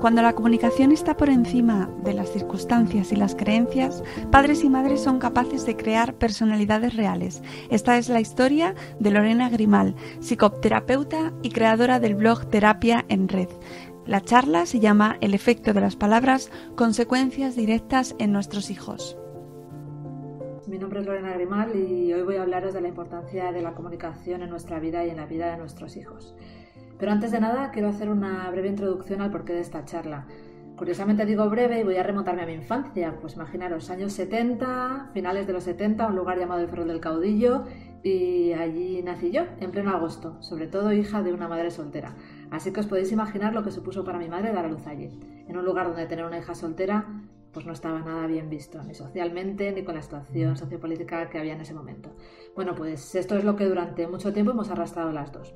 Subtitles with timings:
[0.00, 5.02] Cuando la comunicación está por encima de las circunstancias y las creencias, padres y madres
[5.02, 7.42] son capaces de crear personalidades reales.
[7.68, 13.50] Esta es la historia de Lorena Grimal, psicoterapeuta y creadora del blog Terapia en Red.
[14.06, 19.18] La charla se llama El efecto de las palabras, consecuencias directas en nuestros hijos.
[20.66, 23.74] Mi nombre es Lorena Grimal y hoy voy a hablaros de la importancia de la
[23.74, 26.34] comunicación en nuestra vida y en la vida de nuestros hijos.
[27.00, 30.26] Pero antes de nada quiero hacer una breve introducción al porqué de esta charla.
[30.76, 35.46] Curiosamente digo breve y voy a remontarme a mi infancia, pues imaginaros, años 70, finales
[35.46, 37.64] de los 70, un lugar llamado el Ferrol del Caudillo,
[38.02, 42.14] y allí nací yo, en pleno agosto, sobre todo hija de una madre soltera.
[42.50, 45.10] Así que os podéis imaginar lo que supuso para mi madre dar a luz allí,
[45.48, 47.06] en un lugar donde tener una hija soltera
[47.52, 51.54] pues no estaba nada bien visto, ni socialmente, ni con la situación sociopolítica que había
[51.54, 52.10] en ese momento.
[52.54, 55.52] Bueno, pues esto es lo que durante mucho tiempo hemos arrastrado las dos.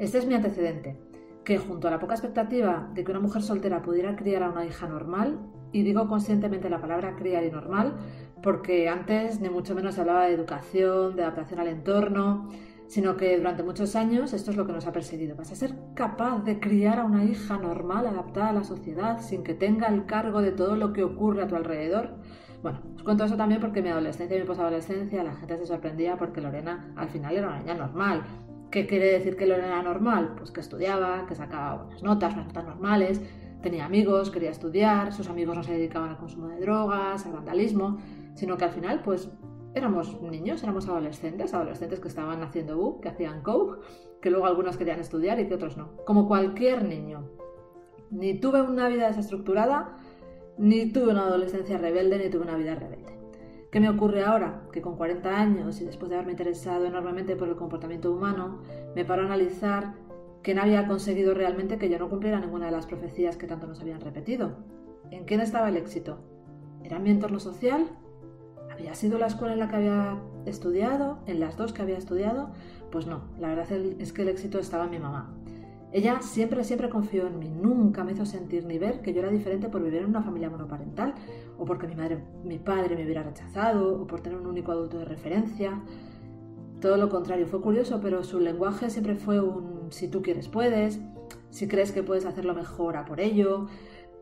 [0.00, 0.96] Este es mi antecedente,
[1.44, 4.64] que junto a la poca expectativa de que una mujer soltera pudiera criar a una
[4.64, 5.38] hija normal,
[5.72, 7.98] y digo conscientemente la palabra criar y normal,
[8.42, 12.48] porque antes ni mucho menos se hablaba de educación, de adaptación al entorno,
[12.86, 15.36] sino que durante muchos años esto es lo que nos ha perseguido.
[15.36, 19.42] Vas a ser capaz de criar a una hija normal, adaptada a la sociedad, sin
[19.42, 22.14] que tenga el cargo de todo lo que ocurre a tu alrededor.
[22.62, 25.66] Bueno, os cuento eso también porque en mi adolescencia y mi posadolescencia la gente se
[25.66, 28.24] sorprendía porque Lorena al final era una niña normal.
[28.70, 30.34] ¿Qué quiere decir que Lorena era normal?
[30.36, 33.20] Pues que estudiaba, que sacaba buenas notas, unas notas normales,
[33.62, 37.98] tenía amigos, quería estudiar, sus amigos no se dedicaban al consumo de drogas, al vandalismo,
[38.34, 39.28] sino que al final pues
[39.74, 43.80] éramos niños, éramos adolescentes, adolescentes que estaban haciendo U, que hacían coke,
[44.22, 47.28] que luego algunos querían estudiar y que otros no, como cualquier niño.
[48.10, 49.96] Ni tuve una vida desestructurada,
[50.58, 53.09] ni tuve una adolescencia rebelde, ni tuve una vida rebelde.
[53.70, 54.62] ¿Qué me ocurre ahora?
[54.72, 58.58] Que con 40 años y después de haberme interesado enormemente por el comportamiento humano,
[58.96, 59.94] me paro a analizar
[60.42, 63.68] que no había conseguido realmente que yo no cumpliera ninguna de las profecías que tanto
[63.68, 64.56] nos habían repetido.
[65.12, 66.18] ¿En quién estaba el éxito?
[66.82, 67.86] ¿Era mi entorno social?
[68.72, 71.18] ¿Había sido la escuela en la que había estudiado?
[71.26, 72.50] ¿En las dos que había estudiado?
[72.90, 75.32] Pues no, la verdad es que el éxito estaba en mi mamá.
[75.92, 79.30] Ella siempre, siempre confió en mí, nunca me hizo sentir ni ver que yo era
[79.30, 81.14] diferente por vivir en una familia monoparental,
[81.58, 84.98] o porque mi, madre, mi padre me hubiera rechazado, o por tener un único adulto
[84.98, 85.82] de referencia.
[86.80, 91.00] Todo lo contrario, fue curioso, pero su lenguaje siempre fue un si tú quieres puedes,
[91.50, 93.66] si crees que puedes hacerlo mejor a por ello,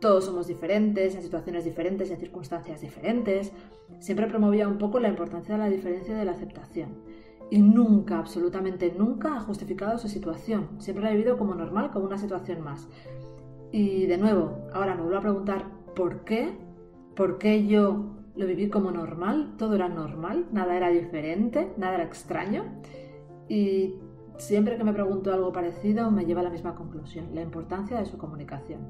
[0.00, 3.52] todos somos diferentes, en situaciones diferentes, en circunstancias diferentes.
[3.98, 7.09] Siempre promovía un poco la importancia de la diferencia y de la aceptación
[7.50, 10.68] y nunca, absolutamente nunca ha justificado su situación.
[10.78, 12.88] Siempre la ha vivido como normal, como una situación más.
[13.72, 15.64] Y de nuevo, ahora me vuelvo a preguntar,
[15.96, 16.56] ¿por qué?
[17.16, 18.04] ¿Por qué yo
[18.36, 19.54] lo viví como normal?
[19.58, 22.64] Todo era normal, nada era diferente, nada era extraño.
[23.48, 23.96] Y
[24.36, 28.06] siempre que me pregunto algo parecido me lleva a la misma conclusión, la importancia de
[28.06, 28.80] su comunicación.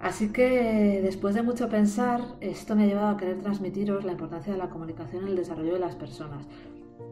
[0.00, 4.52] Así que después de mucho pensar, esto me ha llevado a querer transmitiros la importancia
[4.52, 6.46] de la comunicación en el desarrollo de las personas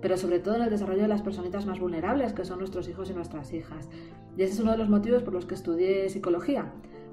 [0.02, 3.08] pero sobre todo en el desarrollo de las personitas más vulnerables, que son nuestros hijos
[3.08, 3.88] y nuestras hijas.
[4.36, 6.72] Y ese es uno de los motivos por los que estudié psicología,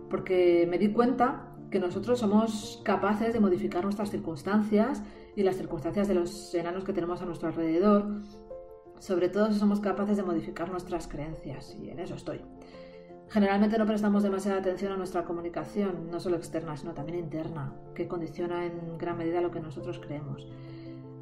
[0.09, 5.03] porque me di cuenta que nosotros somos capaces de modificar nuestras circunstancias
[5.35, 8.23] y las circunstancias de los enanos que tenemos a nuestro alrededor,
[8.97, 12.41] sobre todo si somos capaces de modificar nuestras creencias, y en eso estoy.
[13.29, 18.07] Generalmente no prestamos demasiada atención a nuestra comunicación, no solo externa, sino también interna, que
[18.07, 20.47] condiciona en gran medida lo que nosotros creemos.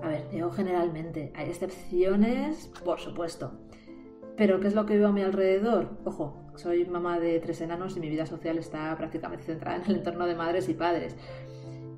[0.01, 3.51] A ver, digo generalmente, hay excepciones, por supuesto.
[4.35, 5.97] Pero ¿qué es lo que veo a mi alrededor?
[6.05, 9.95] Ojo, soy mamá de tres enanos y mi vida social está prácticamente centrada en el
[9.97, 11.15] entorno de madres y padres.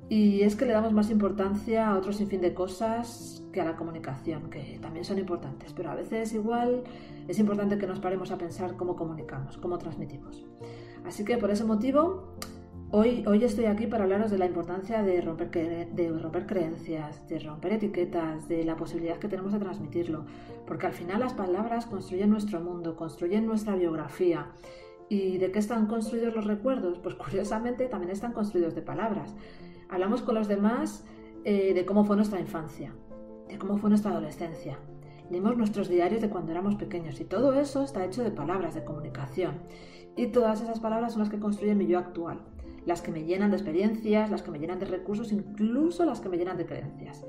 [0.08, 3.76] Y es que le damos más importancia a otro sinfín de cosas que a la
[3.76, 6.82] comunicación, que también son importantes, pero a veces igual
[7.28, 10.44] es importante que nos paremos a pensar cómo comunicamos, cómo transmitimos.
[11.04, 12.34] Así que por ese motivo,
[12.92, 17.38] hoy, hoy estoy aquí para hablaros de la importancia de romper, de romper creencias, de
[17.38, 20.24] romper etiquetas, de la posibilidad que tenemos de transmitirlo,
[20.66, 24.46] porque al final las palabras construyen nuestro mundo, construyen nuestra biografía.
[25.08, 26.98] ¿Y de qué están construidos los recuerdos?
[26.98, 29.34] Pues curiosamente también están construidos de palabras.
[29.88, 31.04] Hablamos con los demás
[31.44, 32.92] eh, de cómo fue nuestra infancia,
[33.48, 34.78] de cómo fue nuestra adolescencia.
[35.28, 38.84] Leemos nuestros diarios de cuando éramos pequeños y todo eso está hecho de palabras, de
[38.84, 39.58] comunicación.
[40.16, 42.40] Y todas esas palabras son las que construyen mi yo actual,
[42.86, 46.28] las que me llenan de experiencias, las que me llenan de recursos, incluso las que
[46.28, 47.24] me llenan de creencias.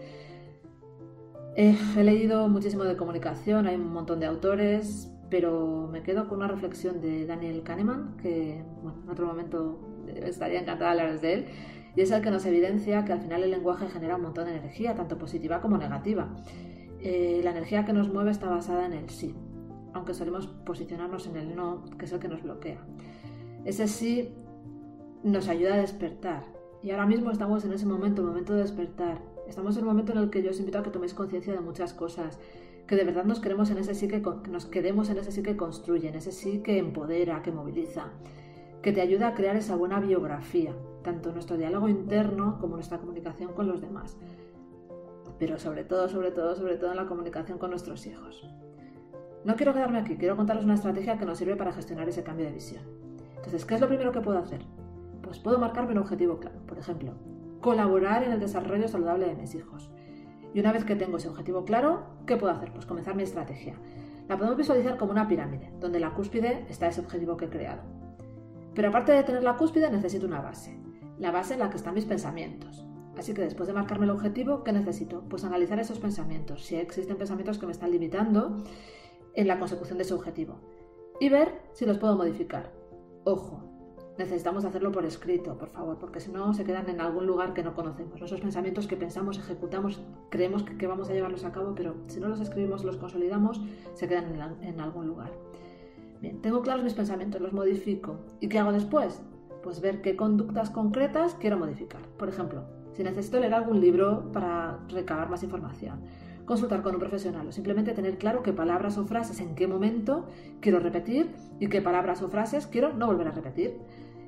[1.56, 6.40] Eh, he leído muchísimo de comunicación, hay un montón de autores, pero me quedo con
[6.40, 9.80] una reflexión de Daniel Kahneman, que en otro momento
[10.16, 11.46] estaría encantada de de él,
[11.96, 14.56] y es el que nos evidencia que al final el lenguaje genera un montón de
[14.56, 16.30] energía, tanto positiva como negativa.
[17.00, 19.36] Eh, la energía que nos mueve está basada en el sí,
[19.94, 22.80] aunque solemos posicionarnos en el no, que es el que nos bloquea.
[23.66, 24.34] Ese sí
[25.24, 26.44] nos ayuda a despertar.
[26.84, 29.22] Y ahora mismo estamos en ese momento, momento de despertar.
[29.48, 31.60] Estamos en el momento en el que yo os invito a que toméis conciencia de
[31.60, 32.40] muchas cosas,
[32.88, 35.58] que de verdad nos queremos en ese sí que nos quedemos en ese sí que
[35.58, 38.08] construye, en ese sí que empodera, que moviliza,
[38.82, 40.74] que te ayuda a crear esa buena biografía,
[41.04, 44.18] tanto nuestro diálogo interno como nuestra comunicación con los demás.
[45.38, 48.48] Pero sobre todo, sobre todo, sobre todo en la comunicación con nuestros hijos.
[49.44, 52.46] No quiero quedarme aquí, quiero contaros una estrategia que nos sirve para gestionar ese cambio
[52.46, 52.84] de visión.
[53.36, 54.62] Entonces, ¿qué es lo primero que puedo hacer?
[55.32, 56.60] Pues puedo marcarme un objetivo claro.
[56.68, 57.14] Por ejemplo,
[57.62, 59.90] colaborar en el desarrollo saludable de mis hijos.
[60.54, 62.74] Y una vez que tengo ese objetivo claro, ¿qué puedo hacer?
[62.74, 63.76] Pues comenzar mi estrategia.
[64.28, 67.82] La podemos visualizar como una pirámide, donde la cúspide está ese objetivo que he creado.
[68.76, 70.78] Pero aparte de tener la cúspide, necesito una base
[71.18, 72.86] la base en la que están mis pensamientos.
[73.18, 75.24] Así que después de marcarme el objetivo, ¿qué necesito?
[75.30, 78.58] Pues analizar esos pensamientos, si existen pensamientos que me están limitando
[79.34, 80.60] en la consecución de ese objetivo.
[81.22, 82.74] Y ver si los puedo modificar.
[83.24, 83.71] Ojo,
[84.24, 87.64] necesitamos hacerlo por escrito, por favor, porque si no se quedan en algún lugar que
[87.64, 88.22] no conocemos.
[88.22, 92.28] Esos pensamientos que pensamos, ejecutamos, creemos que, vamos a llevarlos a cabo, pero si no
[92.28, 93.62] los escribimos, los consolidamos,
[93.94, 95.32] se quedan en, en algún lugar.
[96.22, 98.18] Bien, tengo claros mis pensamientos, los modifico.
[98.40, 99.22] ¿Y qué hago después?
[99.64, 102.02] Pues ver qué conductas concretas quiero modificar.
[102.18, 102.64] Por ejemplo,
[102.94, 106.02] si necesito leer algún libro para recabar más información,
[106.46, 110.28] consultar con un profesional o simplemente tener claro qué palabras o frases en qué momento
[110.60, 113.78] quiero repetir y qué palabras o frases quiero no volver a repetir.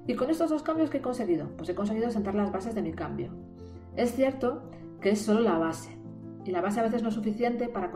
[0.07, 1.47] ¿Y con estos dos cambios qué he conseguido?
[1.55, 3.29] Pues he conseguido sentar las bases de mi cambio.
[3.95, 4.63] Es cierto
[5.01, 5.97] que es solo la base
[6.45, 7.91] y la base a veces no es suficiente para,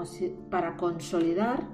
[0.49, 1.67] para consolidar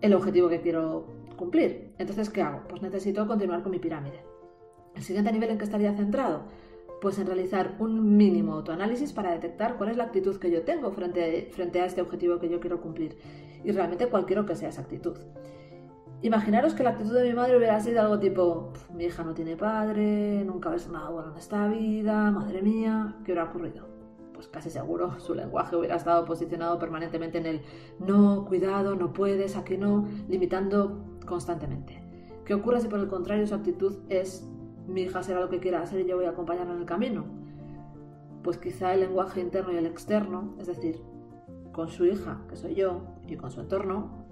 [0.00, 1.06] el objetivo que quiero
[1.36, 1.94] cumplir.
[1.98, 2.62] Entonces, ¿qué hago?
[2.68, 4.20] Pues necesito continuar con mi pirámide.
[4.94, 6.44] ¿El siguiente nivel en que estaría centrado?
[7.00, 10.90] Pues en realizar un mínimo autoanálisis para detectar cuál es la actitud que yo tengo
[10.92, 13.18] frente, a este objetivo que yo quiero cumplir
[13.62, 15.16] y realmente cuál quiero que sea esa actitud.
[16.22, 19.56] Imaginaros que la actitud de mi madre hubiera sido algo tipo, mi hija no tiene
[19.56, 23.86] padre, nunca ves nada bueno en esta vida, madre mía, ¿qué hubiera ocurrido?
[24.32, 27.60] Pues casi seguro su lenguaje hubiera estado posicionado permanentemente en el
[27.98, 32.02] no, cuidado, no puedes, aquí no, limitando constantemente.
[32.46, 34.48] ¿Qué ocurre si por el contrario su actitud es
[34.86, 37.24] mi hija será lo que quiera hacer y yo voy a acompañarla en el camino?
[38.42, 41.02] Pues quizá el lenguaje interno y el externo, es decir,
[41.72, 44.25] con su hija, que soy yo, y con su entorno,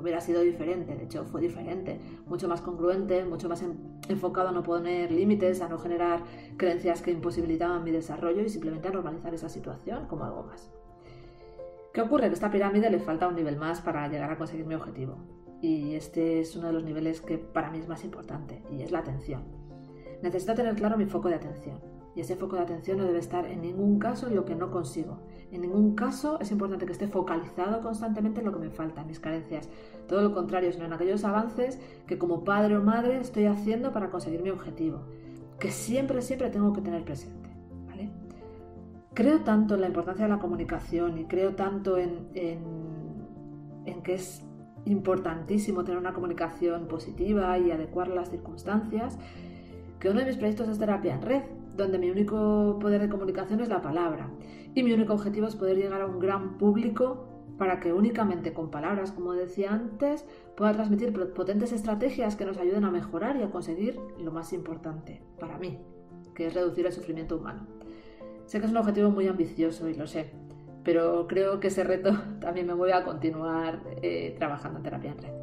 [0.00, 0.94] hubiera sido diferente.
[0.94, 3.64] De hecho, fue diferente, mucho más congruente, mucho más
[4.08, 6.22] enfocado a no poner límites, a no generar
[6.56, 10.70] creencias que imposibilitaban mi desarrollo y simplemente a normalizar esa situación como algo más.
[11.92, 12.28] ¿Qué ocurre?
[12.28, 15.18] Que esta pirámide le falta un nivel más para llegar a conseguir mi objetivo.
[15.60, 18.92] Y este es uno de los niveles que para mí es más importante, y es
[18.92, 19.42] la atención.
[20.22, 21.89] Necesito tener claro mi foco de atención.
[22.14, 24.70] Y ese foco de atención no debe estar en ningún caso en lo que no
[24.70, 25.18] consigo.
[25.52, 29.06] En ningún caso es importante que esté focalizado constantemente en lo que me falta, en
[29.08, 29.68] mis carencias.
[30.08, 34.10] Todo lo contrario, sino en aquellos avances que como padre o madre estoy haciendo para
[34.10, 35.02] conseguir mi objetivo.
[35.58, 37.48] Que siempre, siempre tengo que tener presente.
[37.86, 38.10] ¿vale?
[39.14, 42.60] Creo tanto en la importancia de la comunicación y creo tanto en, en,
[43.86, 44.44] en que es
[44.84, 49.18] importantísimo tener una comunicación positiva y adecuar las circunstancias,
[49.98, 51.42] que uno de mis proyectos es terapia en red,
[51.80, 54.30] donde mi único poder de comunicación es la palabra
[54.74, 57.26] y mi único objetivo es poder llegar a un gran público
[57.58, 60.24] para que únicamente con palabras, como decía antes,
[60.56, 65.20] pueda transmitir potentes estrategias que nos ayuden a mejorar y a conseguir lo más importante
[65.38, 65.78] para mí,
[66.34, 67.66] que es reducir el sufrimiento humano.
[68.46, 70.30] Sé que es un objetivo muy ambicioso y lo sé,
[70.84, 75.18] pero creo que ese reto también me mueve a continuar eh, trabajando en terapia en
[75.18, 75.34] red.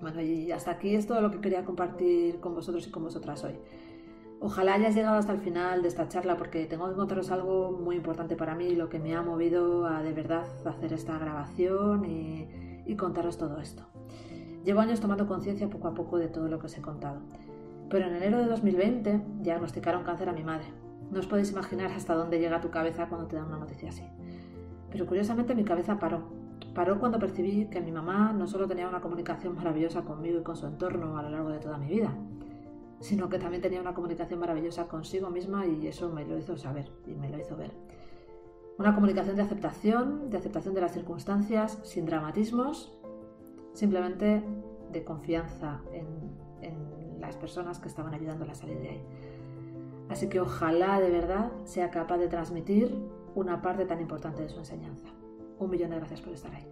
[0.00, 3.44] Bueno, y hasta aquí es todo lo que quería compartir con vosotros y con vosotras
[3.44, 3.54] hoy.
[4.40, 7.96] Ojalá hayas llegado hasta el final de esta charla porque tengo que contaros algo muy
[7.96, 12.48] importante para mí, lo que me ha movido a de verdad hacer esta grabación y,
[12.84, 13.84] y contaros todo esto.
[14.64, 17.20] Llevo años tomando conciencia poco a poco de todo lo que os he contado.
[17.88, 20.66] Pero en enero de 2020 diagnosticaron cáncer a mi madre.
[21.10, 24.02] No os podéis imaginar hasta dónde llega tu cabeza cuando te dan una noticia así.
[24.90, 26.24] Pero curiosamente mi cabeza paró.
[26.74, 30.56] Paró cuando percibí que mi mamá no solo tenía una comunicación maravillosa conmigo y con
[30.56, 32.12] su entorno a lo largo de toda mi vida,
[33.00, 36.90] sino que también tenía una comunicación maravillosa consigo misma y eso me lo hizo saber
[37.06, 37.72] y me lo hizo ver.
[38.78, 42.98] Una comunicación de aceptación, de aceptación de las circunstancias, sin dramatismos,
[43.72, 44.42] simplemente
[44.92, 46.46] de confianza en,
[47.20, 49.02] las personas que estaban ayudándola a salir de ahí.
[50.10, 52.94] Así que ojalá de verdad sea capaz de transmitir
[53.34, 55.08] una parte tan importante de su enseñanza.
[55.58, 56.68] Un millón de gracias por estar ahí.